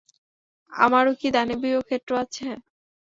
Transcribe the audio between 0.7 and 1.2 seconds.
আমারও